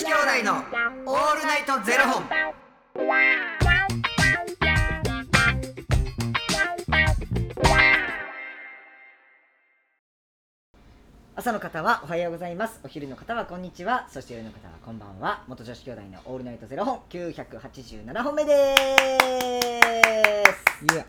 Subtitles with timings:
[0.00, 2.24] 子兄弟のオールナイトゼロ本。
[11.36, 12.80] 朝の方はおはようございます。
[12.82, 14.08] お昼の方はこんにちは。
[14.10, 15.44] そして夜の方はこんばんは。
[15.48, 18.74] 元女子兄弟のオールナイトゼロ本987本目で
[20.88, 20.94] す。
[20.94, 21.04] いや、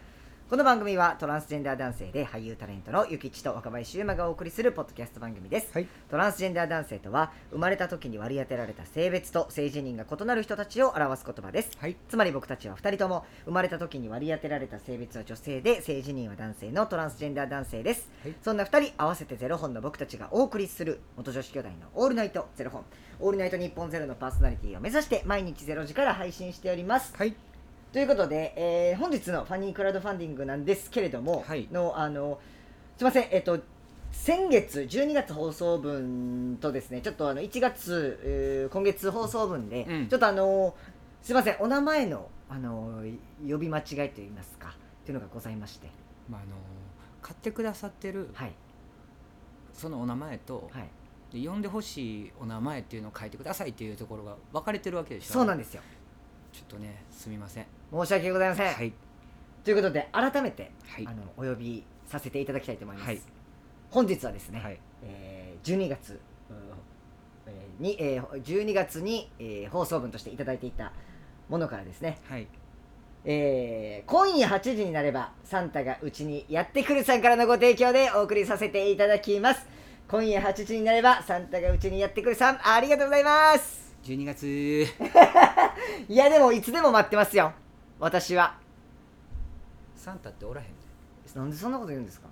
[0.52, 5.88] この番組はトランスジェンダー男性で俳優タレントのゆきちと若林優馬がお送りするポッドキャスト番組です、はい。
[6.10, 11.72] トランスジェンダー男性とは生まれた時に割り当てられた性別と性自認が異なる人たちを表す言葉です。
[11.80, 18.36] はい、つまり僕たちは2人とも生まれた時に割り当てられた性別は女性で性自認は男性のトランスジェンダー男性です、はい。
[18.44, 22.84] そんな2人合わせてゼロ本の僕たちがお送りする元女子兄弟のオールナイトゼロ本。
[23.22, 27.14] オールナイト日本ゼロのパーソナリティを目指して毎日ゼロ時から配信しております。
[27.16, 27.36] はい、
[27.91, 31.68] ということで、えー本日のファニークラウドファンディングなんですけれども、はい。
[31.72, 32.40] のあの
[32.98, 33.59] すいませんえっ、と
[34.12, 40.08] 先月12月放送分とですねちょっとあの1月、えー今月放送分で、うん。
[40.08, 40.73] ちょっとあの
[41.22, 43.03] すいませんお名前のあの
[43.47, 44.72] 呼び間違いといいますかっ
[45.06, 45.89] ていうのがございまして。
[46.30, 46.56] まああの
[47.22, 48.53] 買ってくださってるはい。
[49.73, 50.89] そのお名前と、はい。
[51.42, 55.34] で呼んでほしいお名前っていうのを書いてくださいっていうところが分かれてるわけでしょ。
[55.34, 55.81] そうなんですよ。
[56.53, 58.94] ちょっとねすみません申し訳ございません、はい。
[59.64, 61.08] ということで改めて、はい。
[61.08, 63.22] あのお呼びさせていただきたいと思います、はい。
[63.89, 64.80] 本日はですね、はい。
[65.03, 66.19] えー12月、
[67.80, 70.94] にえー12月に、えー放送分としていただいていた
[71.50, 72.47] ものからですね、はい。
[73.25, 79.67] えー今夜8時になればサンタがうちにやってくるさんからのご提供でお送りさせていただきます。
[80.08, 83.94] 今夜8時になればサンタがうちにやってくるさんありがとうございます。
[84.03, 84.88] 12月。
[86.08, 87.53] いやでもいつでも待ってますよ
[88.02, 88.57] 私は。
[89.95, 90.71] サンタっておらへんで
[91.35, 92.27] なんでそんなこと言うんですか？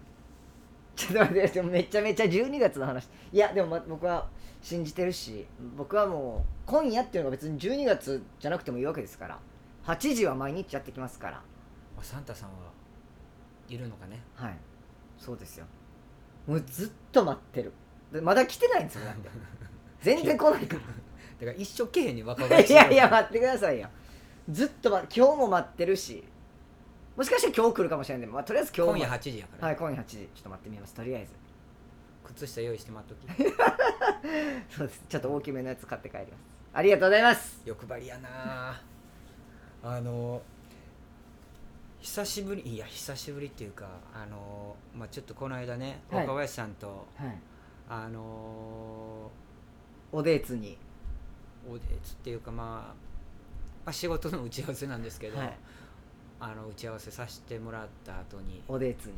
[0.98, 3.08] ちょっと待ってめちゃめちゃ12月の話。
[3.32, 4.28] いやでも、ま、僕は
[4.62, 5.46] 信じてるし
[5.78, 9.40] 僕はもう今夜っていうのが別に12月じゃなくてもいいわけですから。
[9.86, 11.38] 8時は毎日やってきますから。
[11.38, 12.56] あサンタさんは
[13.70, 14.22] いるのかね？
[14.36, 14.58] はい。
[15.18, 15.66] そうですよ。
[16.48, 17.72] もうずっと待ってる。
[18.12, 19.30] でまだ来てないんですよだって
[20.02, 23.88] 全然来ないかだから一生懸命に若いやいや待ってくださいよ
[24.50, 26.24] ずっと、ま、今日も待ってるし
[27.16, 30.94] もしかしたら今日来るかもしれないんで、まあ、とりあえず今日も今夜8時やから、はい今夜8時ちょっと待ってみます。
[30.94, 31.32] とりあえず。
[32.24, 33.28] 靴下用意して待っとき。
[34.74, 35.04] そうです。
[35.10, 36.42] ちょっと大きめのやつ買って帰ります。
[36.72, 37.62] ありがとうございます。
[37.66, 38.82] 欲張りやな
[39.84, 40.42] あの
[42.00, 46.22] 久しぶりいや久しぶりっていうかあの、まあ、ちょっとこの間ね、はい。
[46.22, 47.38] 若林さんとはい。
[47.90, 49.30] あの
[50.12, 50.78] おデーツに。
[51.70, 53.09] おデーツっていうか、まあ、
[53.90, 55.58] まあ仕事の打ち合わせなんですけど、はい。
[56.40, 58.62] あの打ち合わせさせてもらった後に。
[58.68, 59.16] おデーツに。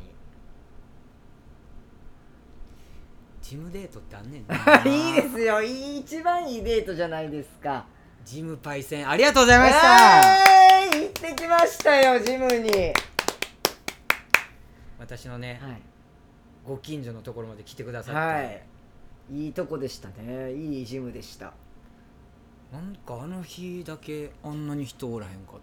[3.42, 4.56] ジムデートってあんねんな。
[4.90, 5.62] いいですよ。
[5.62, 7.84] いい一番いいデートじゃないですか。
[8.24, 12.70] ジムパイセンありがとうございました、えー行ってきましたよジムに。
[12.70, 12.94] はい
[15.00, 15.60] 私のね、
[16.64, 18.62] ご近所のところまで来てくださって、はい。
[19.32, 20.54] いいとこでしたね。
[20.54, 21.52] いいジムでした
[22.72, 25.62] なんかあの日だけあんなに人おらへんかって。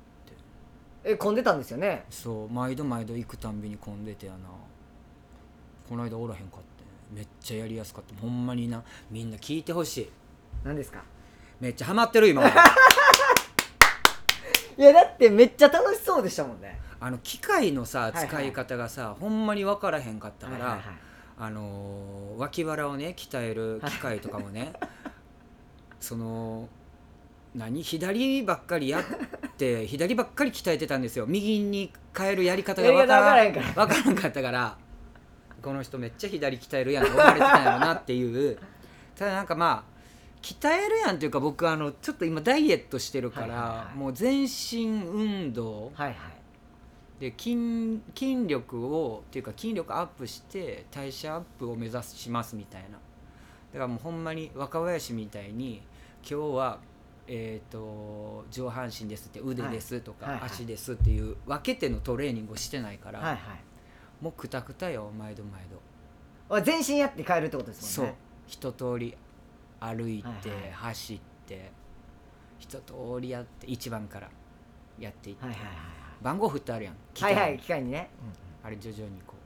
[1.03, 2.05] え混んでたんですよね？
[2.09, 4.39] そう毎度毎度行くたんびに混んでてやな
[5.89, 6.65] この間おらへんかって。
[7.11, 8.13] めっちゃやりやすかった。
[8.21, 10.09] ほんまになみんな聞いてほしい。
[10.63, 11.03] 何ですか？
[11.59, 12.43] めっちゃハマってる今
[14.77, 16.79] いやだってめっちゃ楽しそうでしたもんね。
[17.01, 20.95] あの機械のさいはい使い方がさ、ほんまに分からへんかったから、はいはいはい。
[21.39, 24.73] あのー脇腹をね鍛える機械とかもね
[25.99, 26.69] その
[27.59, 27.83] 何？
[27.83, 29.03] 左ばっかりやっ
[29.57, 31.25] て 左ばっかり鍛えてたんですよ。
[31.27, 34.77] 右に変えるやり方が分からん分からんかったから
[35.61, 38.57] この人めっちゃ左鍛えるやんって思われてたんやろうなっていう。
[39.15, 39.99] ただなんかまあ
[40.41, 45.91] 鍛えるやんっていうか僕あのちょっと今ダイエットしてるから、もう全身運動。
[45.93, 46.15] はいはい。
[47.19, 52.89] で筋筋力をっていうか筋力アップして代謝アップを目指しますみたいな。
[52.91, 52.99] だか
[53.79, 55.81] らもうほんまに若林みたいに
[56.21, 56.79] 今日は
[57.31, 63.39] えー、と上半身ですって腕ですとか、足ですっていう分けてのトレーニングをしてないから、はいはい。
[64.19, 66.55] もうくたくたよ毎度毎度。
[66.55, 68.05] あ全身やって帰るってことですそう。
[68.05, 69.15] んもね一通り
[69.79, 70.71] 歩いて、はいはい。
[70.71, 71.71] 走って
[72.57, 74.29] 一通りやって一番から
[74.97, 75.59] やっていって、はいはい
[76.21, 76.95] 番号振ってあるやん。
[77.21, 78.09] はいはいはい機械にね、
[78.61, 79.38] あれ徐々にこで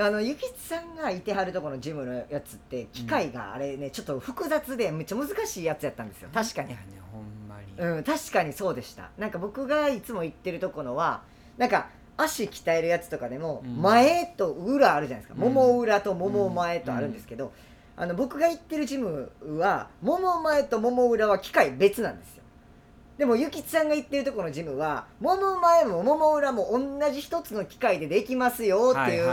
[0.00, 6.28] あのゆきつさんがいてはるところのジムのやつって機械があれね、ちょっと複雑でめっちゃ難しいやつやったんですよ。
[6.32, 6.68] 確かに。
[6.68, 6.78] ね
[7.12, 9.10] ほんまに、うん確かにそうでした。
[9.18, 11.22] なんか僕がいつも行ってるところは
[11.56, 13.82] なんか足鍛えるやつとかでもうん。
[13.82, 15.52] 前と裏あるじゃないですか、うん。
[15.52, 17.52] もも裏ともも前とあるんですけど、
[17.96, 22.44] あの僕が行ってるジムはもも前ともも裏は機械別なんですよ
[23.18, 29.26] でもゆきつさんが行ってるところのジムはもも前ももも裏も同じ一つの機械でできますよっていう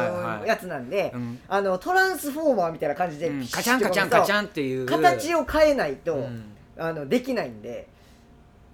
[0.47, 1.39] やつなんで、うん。
[1.47, 3.47] あのトランスフォーマーみたいな感じで、うん。
[3.47, 4.87] カチャンカチャンカチャンっていう。
[4.87, 6.55] 形を変えないと、うん。
[6.77, 7.87] あのできないんで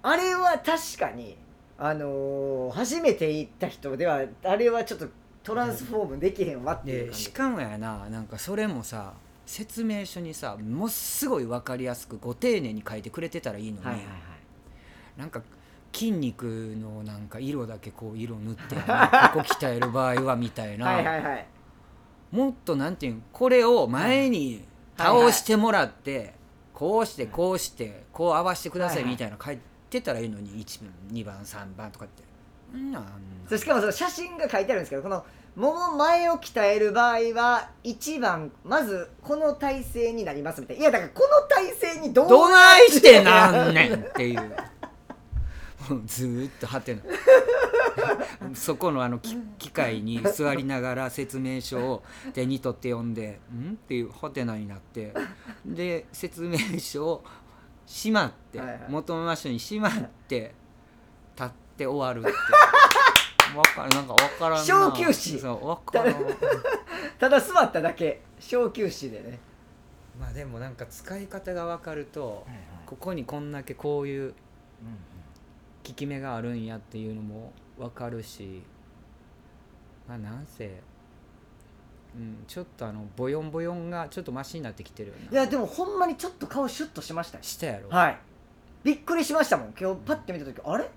[0.02, 1.38] あれは確かに、
[1.78, 5.08] あのー初めて行った人ではあれはちょっと
[5.44, 9.14] トランスフォームできへんわっていうしかもやななんかそれもさ
[9.46, 14.31] 説明書にさものすごい分かりやすくご丁寧に書いてくれてたらいいのに、はいはいはい
[15.18, 15.42] なんか
[15.94, 18.86] 筋肉のなんか色だけこう色塗って ここ
[19.40, 21.46] 鍛える場合はみたいな、はいはいはい。
[22.32, 24.66] もっとなんていうんこれを前に
[24.98, 26.34] 倒してもらって、
[26.74, 29.12] こうしてこうしてこう合わせてくださいはいはい。
[29.12, 29.60] みたいな書い
[29.90, 32.24] てたらいいのに1番2番3番とかって。
[32.78, 35.26] んなんしかもその写真が書いてあるんですけどこの
[35.56, 40.82] もも前を鍛える場合は1番まずこの体勢になりますみたいな。
[40.82, 44.56] いやだからこの体勢にどうどないしてなんねんっていう
[46.06, 47.02] ずーっとはてな
[48.56, 52.04] そこのあのき機械に座りながら説明書を
[52.34, 55.14] 手に取って読んで「ん?」っていうはてなになって。
[55.66, 57.24] で説明書を
[57.86, 58.80] しまってはいはい。
[58.90, 59.92] 元の場所にしまっ
[60.28, 60.54] て
[61.36, 62.32] 立って終わるって。
[63.58, 63.90] わかる？
[63.96, 64.58] なんかわからんな。
[64.64, 65.40] 小休止。
[65.40, 66.16] そうわからん。
[67.20, 68.22] ただ座っただけ。
[68.40, 69.40] 小休止でね。
[70.20, 72.46] まあでもなんか使い方が分かると
[72.86, 74.34] ここにこんだけこういう
[75.86, 78.62] 効き目があるんやっていうのも分かるし
[80.08, 80.82] まあなんせ、
[82.16, 87.44] うん、ちょっとあのボヨンボヨンがちょっとマシになってきてるよいやでもほんまにちょっと顔シュッとしましたよ。
[87.44, 88.18] したやろ、はい。
[88.84, 89.74] びっくりしましたもん。
[89.80, 90.90] 今日パッて見た時あれ？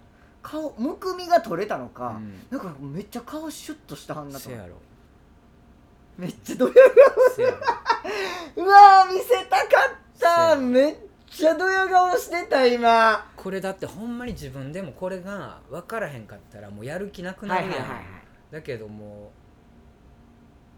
[0.42, 2.42] 顔むくみが取れたのか、うん。
[2.50, 4.74] なんかめっちゃ顔シュッとしたはんなとせやろ。
[6.18, 6.74] めっちゃドヤ
[7.34, 7.56] せやろ。
[7.58, 9.68] 顔 うわー見せたかっ
[10.18, 10.46] た。
[10.46, 10.96] せやめっ
[11.30, 17.84] ちゃドヤ顔してた今これだってほんまに自分でもこれが分からへんかったらもうやる気なくなるやん、
[18.50, 19.30] だけども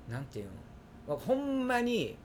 [0.09, 0.47] うなんていう
[1.07, 1.17] の？
[1.17, 2.17] ほんまに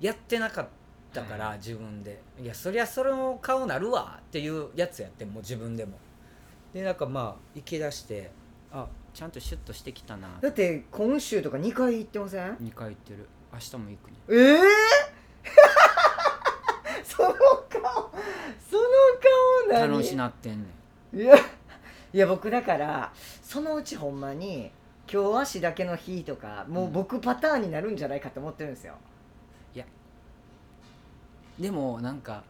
[0.00, 0.68] やってなかっ
[1.14, 2.20] たから、自分で。
[2.42, 5.98] いやそりゃその顔なるわっていうやつやってもう自分でも。
[6.74, 8.30] でなんかまあ行き出して
[8.70, 10.28] あちゃんとシュッとしてきたな。
[10.42, 13.26] だって今週とか2回行ってません？2回行ってる。
[13.50, 14.16] 明日も行くね。
[14.28, 14.58] ええ
[17.02, 17.38] その顔
[18.70, 20.66] その顔何楽しなってんね
[21.14, 21.20] ん。
[21.20, 21.34] いや
[22.12, 23.12] いや僕だから
[23.42, 24.70] そのうちほんまに
[25.12, 28.94] 今日足だけの日とかもう僕パターンになるんじゃないかと思ってるんですよ、
[31.60, 32.42] でもなんか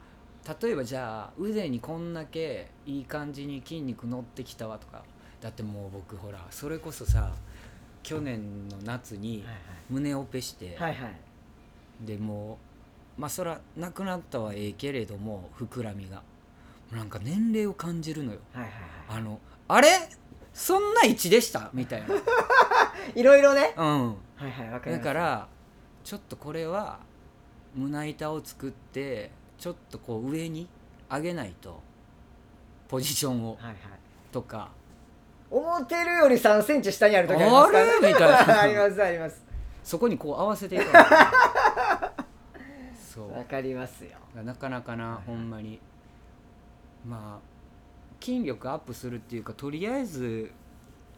[0.63, 5.03] 例えばじゃあ腕にこんだけいい感じに筋肉乗ってきたわとか
[5.41, 7.33] だってもう僕ほらそれこそさ
[8.05, 9.45] 去年の夏に
[9.91, 11.17] 胸オペして、はいはい。
[12.07, 12.59] でも
[13.19, 16.23] うまあそらなくなったはええけれども膨らみが
[16.93, 18.39] なんか年齢を感じるのよ。
[18.53, 18.79] はいはいは
[19.17, 19.39] あの
[19.69, 19.89] あれ？
[20.53, 21.71] そんな位置でした？
[21.73, 22.05] みたいい
[23.21, 23.73] いろいろね。
[23.77, 24.09] なうん。
[24.09, 24.15] は
[24.49, 25.49] いはいわかだから
[26.03, 26.99] ちょっとこれは
[27.75, 30.69] 胸板を作ってちょっとこう上に
[31.09, 31.81] 上げないと
[32.89, 33.55] ポジションを。
[33.61, 33.77] はいはい。
[34.33, 34.71] とか。
[35.51, 38.09] 思ってるより3センチ下にある時ありますかあれ？
[38.13, 38.61] みたいな。
[38.63, 39.45] ありますあります。
[39.83, 41.07] そこにこう合わせていかない
[43.13, 43.33] そう。
[43.37, 44.11] わかりますよ。
[44.43, 45.81] なかなかなほんまに
[47.07, 47.51] まあ
[48.25, 50.51] 筋力アップするっていうかとりあえず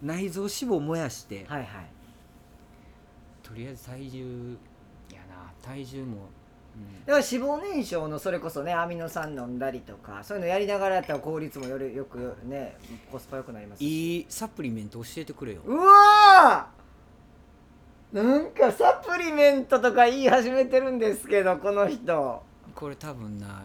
[0.02, 1.68] 内臓脂肪を燃やして、はいはい。
[3.42, 4.56] とりあえず体重
[5.12, 5.52] やな。
[5.62, 6.28] 体重も、
[6.76, 7.04] うん。
[7.04, 12.76] だから脂肪燃焼のそれこそねアミノ酸飲んだりとかそういうのやりながらやったら効率もよりよくね
[13.10, 14.16] コスパ良くなりますし。
[14.16, 15.60] いいサプリメント教えてくれよ。
[15.64, 22.42] うわーなんかサプリメントとか言い始めてるんですけどこの人。
[22.74, 23.62] これ多分な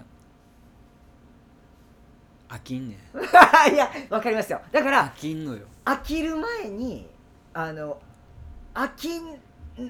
[2.50, 2.98] 飽きんねん。
[3.74, 4.62] いやわかりますよ。
[4.72, 5.66] だから飽きんのよ。
[5.86, 7.08] 飽きる前に
[7.54, 8.00] あの
[8.74, 9.38] 飽きん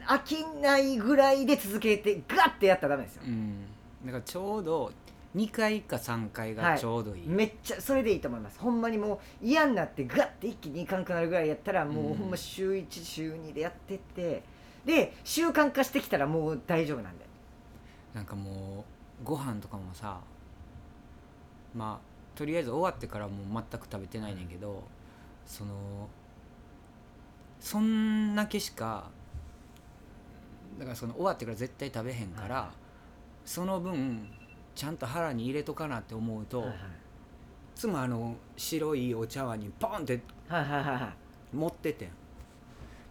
[0.06, 3.24] 飽きないぐらいで続けてガッてやったらダメですよ。
[3.26, 3.66] うん。
[4.06, 4.92] だからちょうど
[5.36, 8.60] 2回か3回がちょうどいい、めっちゃそれでいいと思います。
[8.60, 12.18] ほんまにもう嫌になってガッて一気にいかんくなるぐらいやったらもう、うん。
[12.18, 14.44] ほんま週1週2でやってって
[14.86, 17.26] で習慣化してきたらもう大丈夫なんで。
[18.14, 18.84] なんかも
[19.22, 20.20] うご飯とかもさ
[21.76, 24.84] まあとりあえず終わってからもう全く食べてないねんけど
[25.46, 26.08] その
[27.60, 29.10] そんだけしか
[30.78, 32.70] だからその終わってから絶対食べへんから、はいはい
[33.48, 34.28] その分
[34.76, 36.74] ちゃんと腹に入れとかなって思うと、いはい。
[37.76, 41.14] つもあの白いお茶碗にポンってはいはいはいは
[41.54, 41.56] い。
[41.56, 42.10] 持っててん。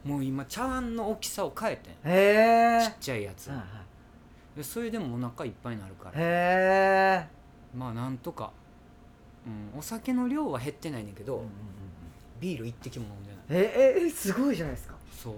[0.05, 2.85] もう今茶碗の大きさを変えてん。
[2.85, 4.59] ちっちゃいやつ、はいはい。
[4.59, 7.27] でそれでもお腹いっぱいになるから。
[7.75, 8.53] まあなんとか、
[9.47, 11.43] うん、お酒の量は減ってないんだけど、
[12.41, 13.65] ビール一滴も飲んでない。
[13.65, 14.95] ええすごいじゃないですか。
[15.13, 15.35] そう。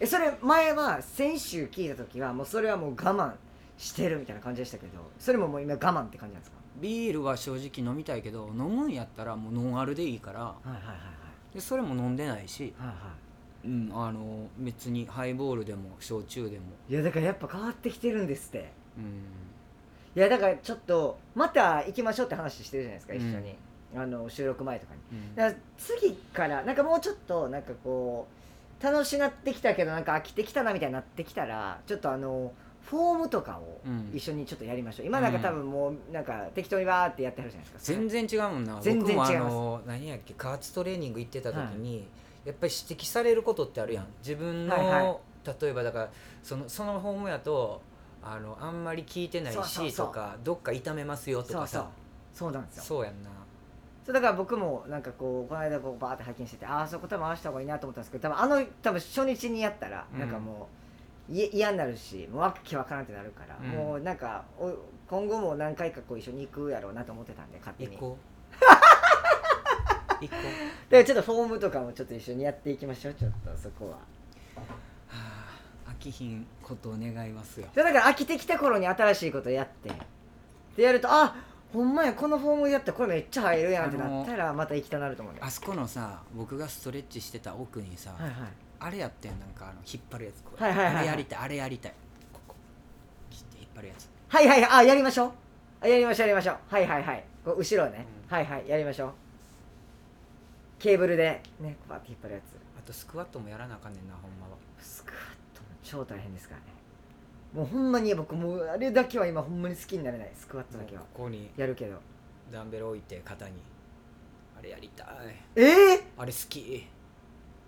[0.00, 3.32] えそれ前は先週聞いた時はもうそれはもう我慢
[3.78, 6.56] してるみたいな感じでしたけどそれももう今我慢って感じなんですか？
[6.80, 12.96] ビールは正直飲みたいけど飲むんやったらもうノンアルでいいからはいはいはいでそれも飲んでないし、はいはい。
[12.96, 13.24] は
[13.64, 18.70] うん、あの別にハイボールでも焼酎でも、いいやだからやっぱ変わってきてるんですって。
[18.98, 19.22] うん、
[20.16, 23.56] いやだからちょっとまた行きましょうって話してるじゃないですか一緒に、
[23.96, 25.18] あの収録前とかに。
[25.18, 25.34] うん。
[25.34, 28.28] だから次からなんかもうちょっとなんかこ
[28.80, 32.52] う楽しなってきたけどなんか飽きてきたなみたいになってきたらちょっとあの
[32.82, 34.10] フォームとかをうん。
[34.14, 38.78] 一緒にちょっとやりましょう、今なんか多分もうなんか適当にわーってやってはるじゃないですか全然違うもんな。
[38.80, 39.32] 全然違います。
[39.32, 42.06] 僕もあの何やっけ加圧トレーニング行ってた時に、
[42.44, 44.06] やっぱり指摘されることってあるやん。
[44.20, 45.18] 自分の、はいは
[45.60, 46.10] 例えばだから
[46.42, 47.82] そのそのフォームやと
[48.26, 50.06] あのあんまり聞いてないしそうそうそう。
[50.06, 51.88] とかどっか痛めますよとかさ。
[52.32, 52.82] そうなんですよ。
[52.82, 53.30] そうやんな。
[54.04, 60.20] そうだから僕もなんかこうこの間こうバーって拝見しててああそこ多分回した方がいいなと思ったんですけど多分あの多分初日にやったらうん。
[60.20, 60.68] なんかも
[61.30, 63.70] う、い嫌になるしもうわけわからんってなるから、うん。
[63.70, 64.72] もうなんかお
[65.08, 67.96] 今後も何回かこう一緒に行くやろうなと思ってたんで勝手に。
[67.96, 68.18] 行こ
[68.50, 68.54] う。
[70.24, 70.90] 行こう。
[70.90, 73.98] だからちょっとフォームとかもちょっと一緒にやっていきましょうちょっとそこは
[76.04, 79.90] きひんことを願いますよでだから飽きてきた頃に新しいことやって。
[80.76, 81.34] でやるとあ
[81.72, 88.34] ほんまやこのフォームやったらこれめっちゃ入るやんってなったらまた行きたなると思うあそこのさ僕がストレッチしてた奥にさ、はいはい。
[88.80, 91.02] あれやってんなんかあの引っ張るやつこうはいはいはいはい。
[91.02, 91.94] あれやりたいあれやりたい。
[92.32, 92.54] ここ。
[93.30, 94.08] 切って引っ張るやつ。
[94.28, 94.70] はいはいはい。
[94.70, 95.32] あやりましょう。
[95.80, 96.56] あやりましょうやりましょう。
[96.68, 97.24] はいはいはい。
[97.46, 98.36] 後ろね、うん。
[98.36, 99.12] はいはいやりましょう。
[100.78, 102.42] ケーブルでねこうやって引っ張るやつ。
[102.78, 104.56] あとスクワットもやらなあかんねんなほんまは。
[104.80, 105.30] スクワット。
[105.30, 105.33] も
[105.84, 106.66] 超大変ですからね。
[107.54, 110.32] もうほんまに僕もうあれだけは今ほんまに好きになれない。
[110.34, 111.02] スクワットだけは。
[111.02, 111.96] ここにやるけど。
[112.50, 113.52] ダンベル置いて肩に。
[114.58, 115.06] あれやりたい。
[115.54, 116.86] ええあれ好き。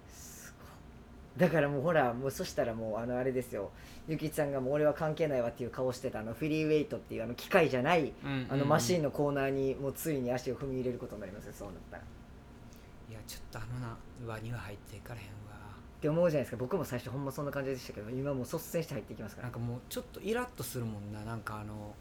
[0.09, 3.71] すごいだからもうほらもうそしたらもうあのあれですよ。
[4.09, 8.13] ゆきちさんがもう俺は関係ないわっていう顔してたあのフリーウェイトっていうあの機械じゃない
[8.49, 11.53] あのマシンンのコーナーにもうついに足を踏み入れることになりますよ。
[11.53, 12.03] そうなったら。
[12.03, 12.07] っ
[13.09, 13.97] いやちょっとあのな
[14.27, 15.46] 輪には入っていかれへんわ
[16.01, 16.57] て思うじゃないですか。
[16.57, 19.49] 僕も最初ほんまそんな感じでしたけど今もう率先して入っていきますから。
[19.49, 21.21] なんかもうちょっとイラッとするもんな。
[21.25, 21.95] なんかあの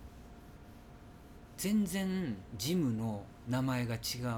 [1.57, 4.29] 全然ジムの名前が違う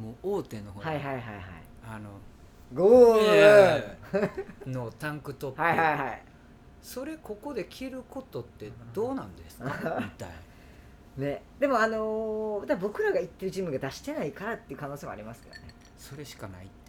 [0.00, 1.44] もう大手のほら、はいはいはいはい。
[1.86, 2.10] あの
[2.74, 3.82] ゴー
[4.66, 6.22] のタンクトップ、はいはいはい。
[6.80, 9.98] それここで着ることってどうなんですか？
[10.00, 10.28] みたい
[11.16, 11.42] ね。
[11.58, 15.74] でもあのー、だから僕らが行ってるジムが出してないからっていう可能性もありますけどね。
[15.98, 16.79] それしかないって、はい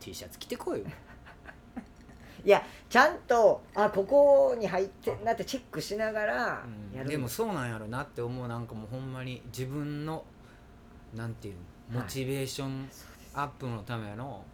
[0.00, 0.86] T シャツ着てこいよ。
[2.44, 6.64] いやちゃんとあここに入ってんなってチェックしながら
[6.94, 8.48] やる、でもそうなんやろなって思う。
[8.48, 10.24] なんかもうほんまに自分の
[11.14, 11.54] なんていう
[11.92, 12.88] のモチベーション
[13.34, 14.44] アップのための、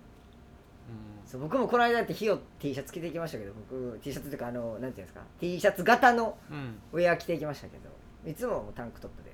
[1.26, 6.56] そう僕もこの間ってヒヨ T シャツ着ていきましたけど僕 T シャツっていうかあのなんていうんですか T シャツ型のうん。
[6.56, 7.90] うん、ウェア着ていきましたけど
[8.30, 9.32] いつもタンクトップで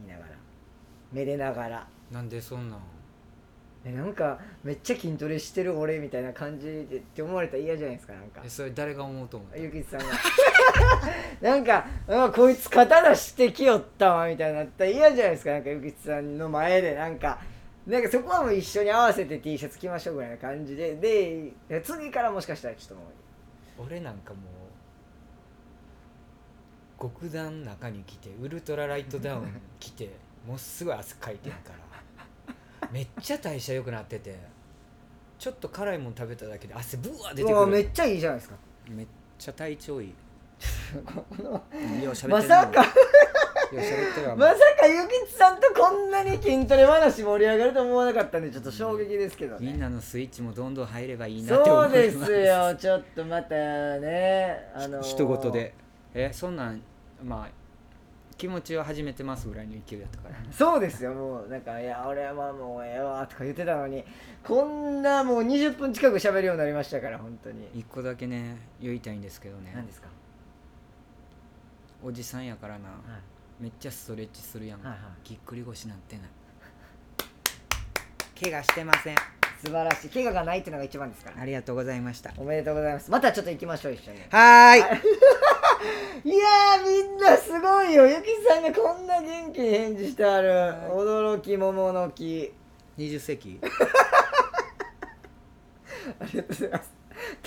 [0.00, 0.32] 見ながら
[1.12, 1.86] めでながら。
[2.10, 2.80] なんでそんなん？
[3.84, 8.42] えなんかめっちゃ筋トレしてる俺みたいな感じでって思われたら嫌じゃないですかなんか。
[8.44, 9.58] えそれ誰が思うと思う？
[9.58, 10.06] ゆきちさんが。
[11.40, 16.94] なんかあこいつ刀してきよったわみたいになったら嫌じゃないですかなんかゆきちさんの前で。
[16.94, 17.38] なんか
[17.86, 20.94] なんかそこはもう一緒に合わせて T シャツ着ましょうぐらいな感じで。
[20.96, 23.84] で次からもしかしたらちょっともう。
[23.86, 24.42] 俺なんかもう
[27.00, 30.10] 極暖の中に来てウルトラライトダウン着て
[30.46, 31.74] もうすごい汗かいてんから
[32.90, 34.36] めっちゃ代謝良くなってて
[35.38, 37.66] ちょっと辛いもん食べただけで汗ブワー出てくる。
[37.66, 38.56] めっちゃいいじゃないですか。
[38.88, 39.06] めっ
[39.38, 40.14] ちゃ体調いい。
[41.04, 42.62] このよう喋まってるな。
[42.62, 42.82] さか。
[42.82, 42.90] よ
[43.72, 49.66] う喋ってるわまさかゆきちさんとこんなに筋トレ話盛り上がると思わなかったんでちょっと衝撃ですけどね。
[49.66, 52.32] みんなのスイッチもどんどん入ればいいなって思そういます。
[52.32, 52.74] ですよ。
[52.76, 55.02] ちょっとまたねあのー。
[55.02, 55.74] 一言で。
[56.14, 56.82] えそんなん
[57.22, 57.57] まあ
[58.38, 64.04] 気持ちは始めてますぐらいの勢いだったからそうですよもうなんか「いや俺はまあもうええわ」とか言ってたのに
[64.44, 67.68] こんなもう20分近く喋るようになりましたから本当に。
[67.74, 69.72] 一個だけね言いたいんですけどね。
[69.74, 70.08] 何ですか？
[72.00, 72.94] おじさんやからな、は
[73.60, 73.62] い。
[73.64, 74.98] めっちゃストレッチするやん、はいはい。
[75.24, 76.28] ぎっくり腰なんてない。
[78.40, 79.16] 怪我してません。
[79.64, 80.08] 素晴らしい。
[80.10, 81.42] 怪我がないっていうのが一番ですから。
[81.42, 82.32] ありがとうございました。
[82.36, 83.10] おめでとうございます。
[83.10, 84.20] またちょっと行きましょう一緒に。
[84.30, 84.82] はーい
[86.24, 88.06] いやーみんなすごいよ。
[88.06, 90.50] ゆきさんがこんな元気に返事してある。
[90.90, 92.52] 驚き桃の木
[92.98, 93.60] 20世紀。
[96.20, 96.97] ありがとうございます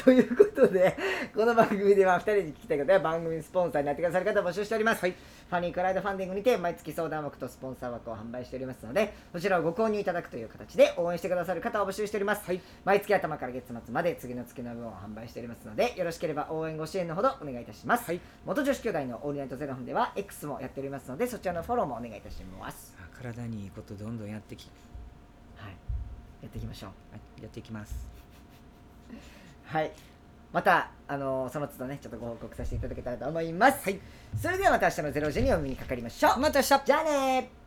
[0.04, 0.98] ということで
[1.34, 12.42] この番組では2人に聞きたいことや番組スポンサーになってくださる方を募集しております、ファニークラウドファンディングにて毎月相談枠とスポンサー枠を販売しておりますのでそちらをご購入いただくという形で応援してくださる方を募集しております、
[12.84, 18.22] 毎月頭から月末まで次の月の分を販売しておりますのでよろしければ応援ご支援のほどお願いいたします、はい。
[18.46, 22.96] 元女子兄弟のオールナイトゼロ本では X もやっておりますのでそちらのフォローもお願いいたします。
[22.98, 24.68] あ体にいいことどんどんやってき
[25.58, 25.72] はい。
[26.42, 26.90] やっていきましょう。
[27.14, 28.21] あやっていきます
[29.72, 29.92] はい。
[30.52, 33.84] またあのその都度ねちょっとご報告させていただけたらと思います、
[34.36, 36.40] それではまた明日のゼロ時にお目にかかりましょう。
[36.40, 36.86] また明日。
[36.86, 37.61] じゃあねー